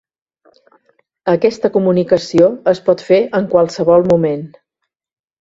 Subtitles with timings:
[1.33, 4.45] Aquesta comunicació es pot fer en qualsevol moment.